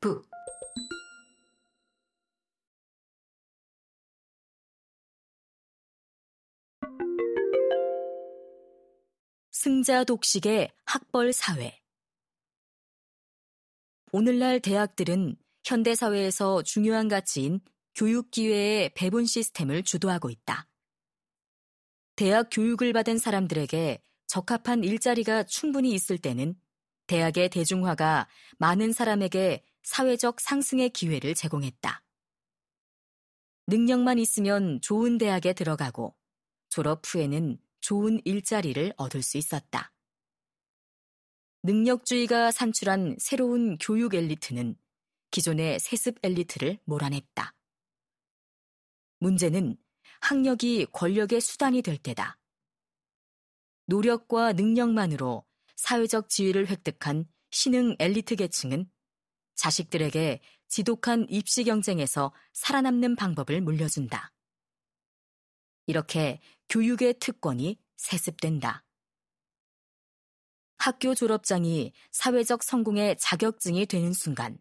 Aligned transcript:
북 0.00 0.28
승자 9.50 10.04
독식의 10.04 10.70
학벌 10.84 11.32
사회 11.32 11.80
오늘날 14.12 14.60
대학들은 14.60 15.36
현대 15.64 15.94
사회에서 15.94 16.62
중요한 16.64 17.08
가치인 17.08 17.60
교육 17.94 18.30
기회의 18.30 18.92
배분 18.92 19.24
시스템을 19.24 19.84
주도하고 19.84 20.28
있다. 20.28 20.68
대학 22.14 22.50
교육을 22.52 22.92
받은 22.92 23.16
사람들에게 23.16 24.02
적합한 24.30 24.84
일자리가 24.84 25.42
충분히 25.42 25.90
있을 25.90 26.16
때는 26.16 26.54
대학의 27.08 27.50
대중화가 27.50 28.28
많은 28.58 28.92
사람에게 28.92 29.64
사회적 29.82 30.40
상승의 30.40 30.90
기회를 30.90 31.34
제공했다. 31.34 32.04
능력만 33.66 34.20
있으면 34.20 34.80
좋은 34.82 35.18
대학에 35.18 35.52
들어가고 35.52 36.14
졸업 36.68 37.02
후에는 37.04 37.58
좋은 37.80 38.20
일자리를 38.24 38.94
얻을 38.96 39.20
수 39.22 39.36
있었다. 39.36 39.92
능력주의가 41.64 42.52
산출한 42.52 43.16
새로운 43.18 43.78
교육 43.78 44.14
엘리트는 44.14 44.76
기존의 45.32 45.80
세습 45.80 46.18
엘리트를 46.22 46.78
몰아냈다. 46.84 47.52
문제는 49.18 49.76
학력이 50.20 50.86
권력의 50.92 51.40
수단이 51.40 51.82
될 51.82 51.98
때다. 51.98 52.39
노력과 53.90 54.52
능력만으로 54.52 55.44
사회적 55.74 56.28
지위를 56.28 56.68
획득한 56.68 57.24
신흥 57.50 57.96
엘리트 57.98 58.36
계층은 58.36 58.88
자식들에게 59.56 60.40
지독한 60.68 61.26
입시 61.28 61.64
경쟁에서 61.64 62.32
살아남는 62.52 63.16
방법을 63.16 63.60
물려준다. 63.60 64.32
이렇게 65.86 66.40
교육의 66.68 67.14
특권이 67.18 67.80
세습된다. 67.96 68.84
학교 70.78 71.16
졸업장이 71.16 71.92
사회적 72.12 72.62
성공의 72.62 73.16
자격증이 73.18 73.86
되는 73.86 74.12
순간 74.12 74.56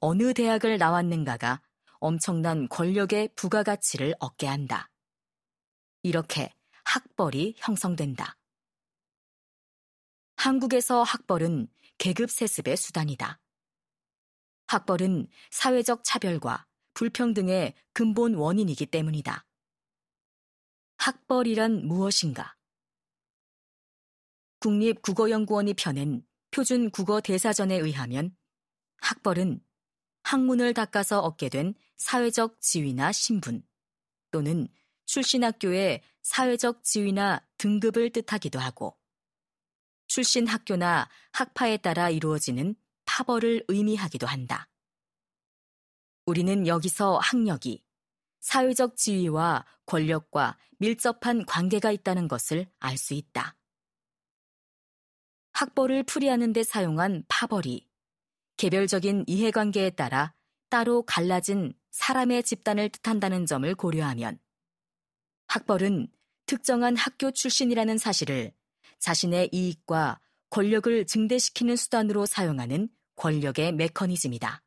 어느 0.00 0.32
대학을 0.32 0.78
나왔는가가 0.78 1.60
엄청난 1.98 2.68
권력의 2.70 3.34
부가가치를 3.36 4.14
얻게 4.18 4.46
한다. 4.46 4.90
이렇게 6.02 6.54
학벌이 6.84 7.54
형성된다. 7.58 8.36
한국에서 10.36 11.02
학벌은 11.02 11.68
계급 11.98 12.30
세습의 12.30 12.76
수단이다. 12.76 13.40
학벌은 14.66 15.28
사회적 15.50 16.02
차별과 16.04 16.66
불평등의 16.94 17.74
근본 17.92 18.34
원인이기 18.34 18.86
때문이다. 18.86 19.44
학벌이란 20.98 21.86
무엇인가? 21.86 22.56
국립국어연구원이 24.60 25.74
펴낸 25.74 26.24
표준 26.50 26.90
국어 26.90 27.20
대사전에 27.20 27.74
의하면 27.74 28.34
학벌은 28.98 29.60
학문을 30.22 30.72
닦아서 30.72 31.20
얻게 31.20 31.48
된 31.48 31.74
사회적 31.96 32.60
지위나 32.60 33.12
신분 33.12 33.62
또는 34.30 34.68
출신 35.04 35.44
학교의 35.44 36.02
사회적 36.24 36.82
지위나 36.82 37.46
등급을 37.58 38.10
뜻하기도 38.10 38.58
하고 38.58 38.98
출신 40.06 40.46
학교나 40.46 41.08
학파에 41.32 41.76
따라 41.76 42.10
이루어지는 42.10 42.74
파벌을 43.04 43.64
의미하기도 43.68 44.26
한다. 44.26 44.68
우리는 46.26 46.66
여기서 46.66 47.18
학력이 47.18 47.84
사회적 48.40 48.96
지위와 48.96 49.64
권력과 49.86 50.58
밀접한 50.78 51.46
관계가 51.46 51.90
있다는 51.92 52.28
것을 52.28 52.66
알 52.80 52.96
수 52.96 53.14
있다. 53.14 53.56
학벌을 55.52 56.02
풀이하는 56.02 56.52
데 56.52 56.62
사용한 56.64 57.24
파벌이 57.28 57.88
개별적인 58.56 59.24
이해관계에 59.26 59.90
따라 59.90 60.34
따로 60.68 61.02
갈라진 61.02 61.74
사람의 61.90 62.42
집단을 62.42 62.88
뜻한다는 62.88 63.46
점을 63.46 63.72
고려하면 63.74 64.38
학벌은 65.54 66.08
특정한 66.46 66.96
학교 66.96 67.30
출신이라는 67.30 67.96
사실을 67.96 68.52
자신의 68.98 69.50
이익과 69.52 70.20
권력을 70.50 71.06
증대시키는 71.06 71.76
수단으로 71.76 72.26
사용하는 72.26 72.88
권력의 73.14 73.70
메커니즘이다. 73.72 74.64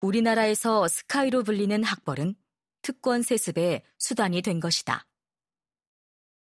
우리나라에서 0.00 0.88
스카이로 0.88 1.42
불리는 1.42 1.84
학벌은 1.84 2.36
특권 2.80 3.20
세습의 3.20 3.82
수단이 3.98 4.40
된 4.40 4.60
것이다. 4.60 5.06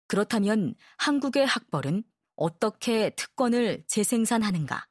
그렇다면 0.07 0.75
한국의 0.97 1.45
학벌은 1.45 2.05
어떻게 2.37 3.09
특권을 3.15 3.83
재생산하는가? 3.87 4.87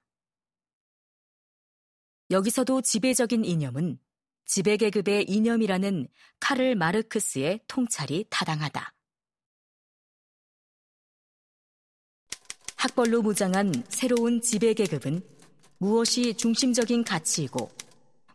여기서도 2.31 2.83
지배적인 2.83 3.47
이념은 3.47 3.99
지배계급의 4.47 5.25
이념이라는 5.29 6.09
카를 6.41 6.75
마르크스의 6.75 7.61
통찰이 7.67 8.27
타당하다. 8.31 8.93
학벌로 12.77 13.23
무장한 13.23 13.73
새로운 13.89 14.41
지배계급은 14.43 15.23
무엇이 15.79 16.35
중심적인 16.35 17.05
가치이고 17.05 17.71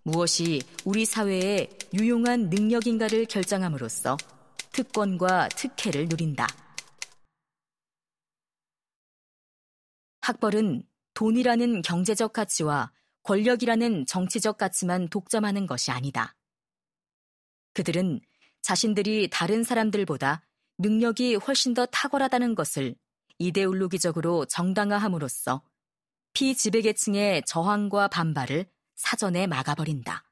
무엇이 0.04 0.62
우리 0.86 1.06
사회의 1.06 1.70
유용한 1.94 2.50
능력인가를 2.50 3.26
결정함으로써 3.26 4.18
특권과 4.72 5.50
특혜를 5.50 6.08
누린다. 6.08 6.48
학벌은 10.22 10.84
돈이라는 11.14 11.82
경제적 11.82 12.34
가치와 12.34 12.92
권력이라는 13.24 14.06
정치적 14.06 14.58
가치만 14.58 15.08
독점하는 15.10 15.68
것이 15.68 15.92
아니다. 15.92 16.36
그들은 17.74 18.22
자신들이 18.62 19.30
다른 19.30 19.64
사람들보다 19.64 20.42
능력이 20.78 21.36
훨씬 21.36 21.74
더 21.74 21.86
탁월하다는 21.86 22.56
것을 22.56 22.96
이데올로기적으로 23.38 24.46
정당화함으로써 24.46 25.62
피지배계층의 26.34 27.44
저항과 27.46 28.10
반발을 28.10 28.70
사전에 28.96 29.48
막아버린다. 29.48 30.30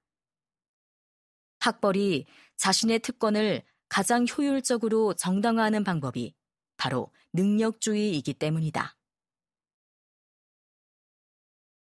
학벌이 1.60 2.26
자신의 2.58 3.00
특권을 3.00 3.64
가장 3.90 4.26
효율적으로 4.28 5.14
정당화하는 5.14 5.84
방법이 5.84 6.36
바로 6.76 7.12
능력주의이기 7.34 8.34
때문이다. 8.34 8.96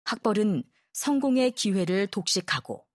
학벌은 0.06 0.64
성공의 0.94 1.52
기회를 1.52 2.08
독식하고 2.08 2.86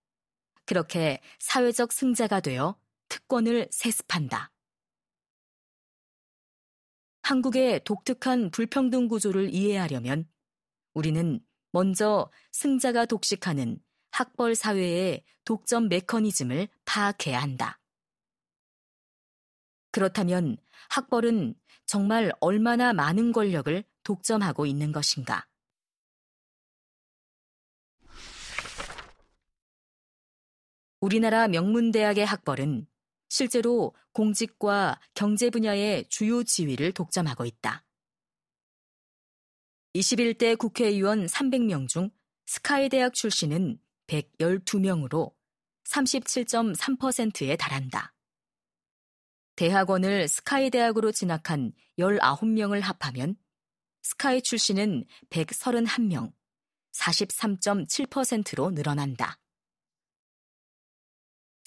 그렇게 0.65 1.21
사회적 1.39 1.93
승자가 1.93 2.41
되어 2.41 2.79
특권을 3.09 3.69
세습한다. 3.71 4.53
한국의 7.23 7.85
독특한 7.85 8.51
불평등 8.51 9.09
구조를 9.09 9.53
이해하려면 9.53 10.27
우리는 10.95 11.41
먼저 11.73 12.31
승자가 12.53 13.07
독식하는 13.07 13.79
학벌 14.11 14.55
사회의 14.55 15.25
독점 15.45 15.89
메커니즘을 15.89 16.69
파악해야 16.85 17.41
한다. 17.41 17.81
그렇다면 19.91 20.59
학벌은 20.91 21.55
정말 21.87 22.33
얼마나 22.41 22.93
많은 22.93 23.33
권력을 23.33 23.85
독점하고 24.03 24.67
있는 24.67 24.93
것인가? 24.93 25.48
우리나라 31.01 31.49
명문대학의 31.49 32.27
학벌은 32.27 32.87
실제로 33.29 33.95
공직과 34.13 35.01
경제 35.15 35.51
분야의 35.51 36.07
주요 36.09 36.43
지위를 36.43 36.93
독점하고 36.93 37.45
있다. 37.45 37.85
21대 39.95 40.59
국회의원 40.59 41.27
300명 41.27 41.89
중 41.89 42.11
스카이 42.47 42.89
대학 42.89 43.15
출신은 43.15 43.79
112명으로 44.07 45.35
37.3%에 45.85 47.57
달한다. 47.57 48.15
대학원을 49.57 50.29
스카이 50.29 50.71
대학으로 50.71 51.13
진학한 51.13 51.73
19명을 51.99 52.81
합하면 52.81 53.37
스카이 54.03 54.41
출신은 54.41 55.05
131명, 55.31 56.33
43.7%로 56.93 58.71
늘어난다. 58.71 59.39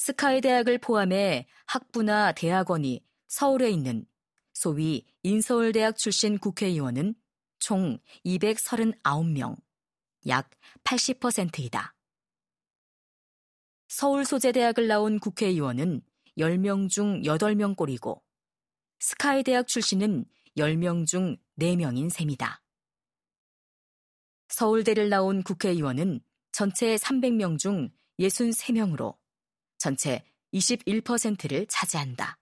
스카이 0.03 0.41
대학을 0.41 0.79
포함해 0.79 1.45
학부나 1.67 2.31
대학원이 2.31 3.05
서울에 3.27 3.69
있는 3.69 4.07
소위 4.51 5.05
인서울대학 5.21 5.95
출신 5.95 6.39
국회의원은 6.39 7.13
총 7.59 7.99
239명, 8.25 9.57
약 10.25 10.49
80%이다. 10.85 11.93
서울 13.89 14.25
소재대학을 14.25 14.87
나온 14.87 15.19
국회의원은 15.19 16.01
10명 16.35 16.89
중 16.89 17.21
8명 17.21 17.75
꼴이고 17.75 18.23
스카이 19.01 19.43
대학 19.43 19.67
출신은 19.67 20.25
10명 20.57 21.05
중 21.05 21.37
4명인 21.59 22.09
셈이다. 22.09 22.63
서울대를 24.47 25.09
나온 25.09 25.43
국회의원은 25.43 26.21
전체 26.51 26.95
300명 26.95 27.59
중 27.59 27.91
63명으로 28.19 29.20
전체 29.81 30.23
21%를 30.53 31.65
차지한다. 31.67 32.37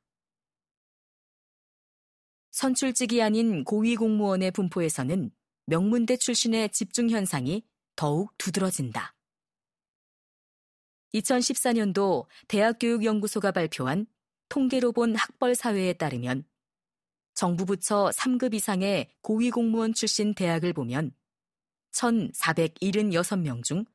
선출직이 2.51 3.21
아닌 3.21 3.63
고위공무원의 3.63 4.51
분포에서는 4.51 5.31
명문대 5.67 6.17
출신의 6.17 6.69
집중 6.71 7.09
현상이 7.09 7.63
더욱 7.95 8.37
두드러진다. 8.37 9.15
2014년도 11.13 12.25
대학교육연구소가 12.49 13.53
발표한 13.53 14.05
통계로 14.49 14.91
본 14.91 15.15
학벌 15.15 15.55
사회에 15.55 15.93
따르면 15.93 16.43
정부 17.35 17.65
부처 17.65 18.09
3급 18.13 18.53
이상의 18.53 19.07
고위공무원 19.21 19.93
출신 19.93 20.33
대학을 20.33 20.73
보면 20.73 21.13
1,476명 21.93 23.63
중 23.63 23.85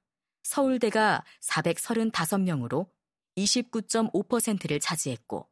서울대가 0.45 1.23
435명으로 1.43 2.95
29.5%를 3.37 4.81
차지했고 4.81 5.49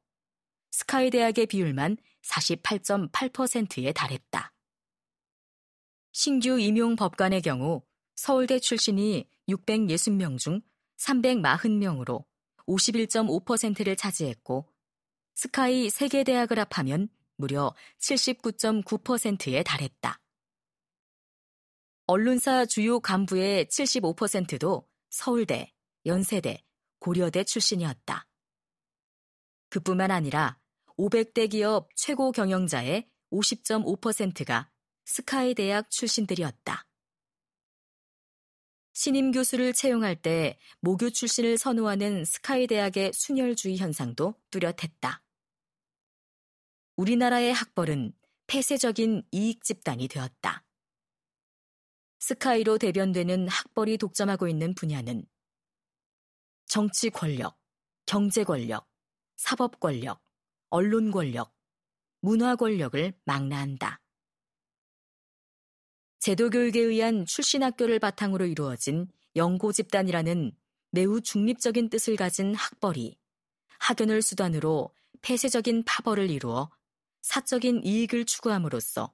스카이 0.70 1.10
대학의 1.10 1.46
비율만 1.46 1.96
48.8%에 2.22 3.92
달했다. 3.92 4.52
신규 6.12 6.58
임용 6.58 6.96
법관의 6.96 7.42
경우 7.42 7.82
서울대 8.14 8.58
출신이 8.58 9.28
660명 9.48 10.38
중 10.38 10.60
340명으로 10.98 12.24
51.5%를 12.66 13.96
차지했고 13.96 14.68
스카이 15.34 15.90
세계대학을 15.90 16.58
합하면 16.58 17.08
무려 17.36 17.74
79.9%에 17.98 19.62
달했다. 19.62 20.20
언론사 22.06 22.66
주요 22.66 23.00
간부의 23.00 23.66
75%도 23.66 24.86
서울대, 25.08 25.72
연세대, 26.04 26.62
고려대 27.02 27.42
출신이었다. 27.42 28.28
그뿐만 29.70 30.12
아니라 30.12 30.60
500대 30.96 31.50
기업 31.50 31.88
최고 31.96 32.30
경영자의 32.30 33.08
50.5%가 33.32 34.70
스카이 35.04 35.54
대학 35.54 35.90
출신들이었다. 35.90 36.86
신임 38.92 39.32
교수를 39.32 39.72
채용할 39.72 40.14
때 40.14 40.60
모교 40.78 41.10
출신을 41.10 41.58
선호하는 41.58 42.24
스카이 42.24 42.68
대학의 42.68 43.12
순혈주의 43.12 43.78
현상도 43.78 44.36
뚜렷했다. 44.52 45.24
우리나라의 46.94 47.52
학벌은 47.52 48.12
폐쇄적인 48.46 49.24
이익 49.32 49.64
집단이 49.64 50.06
되었다. 50.06 50.64
스카이로 52.20 52.78
대변되는 52.78 53.48
학벌이 53.48 53.98
독점하고 53.98 54.46
있는 54.46 54.76
분야는 54.76 55.26
정치 56.72 57.10
권력, 57.10 57.60
경제 58.06 58.44
권력, 58.44 58.88
사법 59.36 59.78
권력, 59.78 60.22
언론 60.70 61.10
권력, 61.10 61.54
문화 62.22 62.56
권력을 62.56 63.12
망라한다. 63.26 64.00
제도 66.18 66.48
교육에 66.48 66.80
의한 66.80 67.26
출신 67.26 67.62
학교를 67.62 67.98
바탕으로 67.98 68.46
이루어진 68.46 69.06
영고 69.36 69.72
집단이라는 69.72 70.56
매우 70.92 71.20
중립적인 71.20 71.90
뜻을 71.90 72.16
가진 72.16 72.54
학벌이 72.54 73.18
학연을 73.78 74.22
수단으로 74.22 74.94
폐쇄적인 75.20 75.84
파벌을 75.84 76.30
이루어 76.30 76.70
사적인 77.20 77.82
이익을 77.84 78.24
추구함으로써 78.24 79.12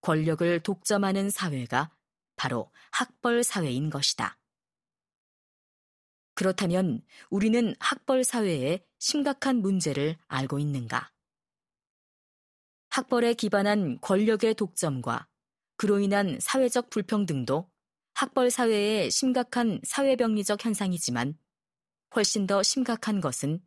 권력을 0.00 0.60
독점하는 0.60 1.28
사회가 1.28 1.94
바로 2.36 2.72
학벌 2.90 3.44
사회인 3.44 3.90
것이다. 3.90 4.38
그렇다면 6.36 7.02
우리는 7.30 7.74
학벌 7.80 8.22
사회의 8.22 8.84
심각한 8.98 9.56
문제를 9.56 10.18
알고 10.28 10.58
있는가? 10.58 11.10
학벌에 12.90 13.32
기반한 13.34 13.98
권력의 14.02 14.54
독점과 14.54 15.28
그로 15.76 15.98
인한 15.98 16.38
사회적 16.38 16.90
불평등도 16.90 17.70
학벌 18.12 18.50
사회의 18.50 19.10
심각한 19.10 19.80
사회병리적 19.82 20.62
현상이지만 20.62 21.38
훨씬 22.14 22.46
더 22.46 22.62
심각한 22.62 23.22
것은 23.22 23.60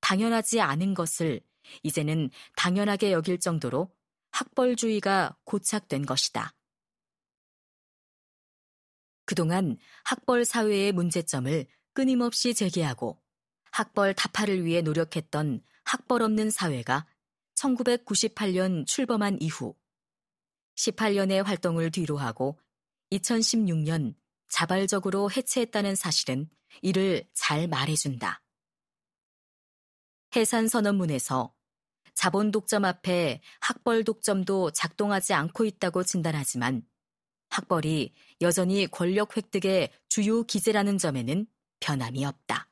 당연하지 0.00 0.60
않은 0.60 0.94
것을 0.94 1.40
이제는 1.84 2.30
당연하게 2.56 3.12
여길 3.12 3.38
정도로 3.38 3.94
학벌주의가 4.32 5.36
고착된 5.44 6.04
것이다. 6.04 6.52
그동안 9.24 9.76
학벌 10.04 10.44
사회의 10.44 10.90
문제점을 10.90 11.66
끊임없이 11.98 12.54
제기하고 12.54 13.20
학벌 13.72 14.14
타파를 14.14 14.64
위해 14.64 14.82
노력했던 14.82 15.64
학벌 15.82 16.22
없는 16.22 16.48
사회가 16.48 17.08
1998년 17.56 18.86
출범한 18.86 19.36
이후 19.40 19.74
18년의 20.76 21.42
활동을 21.42 21.90
뒤로하고 21.90 22.56
2016년 23.10 24.14
자발적으로 24.48 25.28
해체했다는 25.28 25.96
사실은 25.96 26.48
이를 26.82 27.28
잘 27.34 27.66
말해준다. 27.66 28.44
해산 30.36 30.68
선언문에서 30.68 31.52
자본 32.14 32.52
독점 32.52 32.84
앞에 32.84 33.40
학벌 33.58 34.04
독점도 34.04 34.70
작동하지 34.70 35.34
않고 35.34 35.64
있다고 35.64 36.04
진단하지만 36.04 36.86
학벌이 37.48 38.14
여전히 38.40 38.86
권력 38.86 39.36
획득의 39.36 39.90
주요 40.08 40.44
기제라는 40.44 40.96
점에는 40.98 41.48
변함이 41.80 42.24
없다. 42.24 42.67